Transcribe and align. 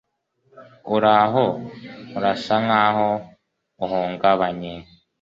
Uraho? 0.95 1.45
Urasa 2.17 2.55
nkaho 2.65 3.09
uhungabanye. 3.83 4.73